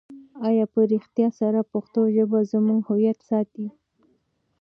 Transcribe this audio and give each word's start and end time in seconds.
آیا 0.47 0.65
په 0.73 0.79
رښتیا 0.91 1.27
سره 1.39 1.59
پښتو 1.71 2.01
ژبه 2.15 2.39
زموږ 2.51 2.79
هویت 2.89 3.19
ساتي؟ 3.29 3.67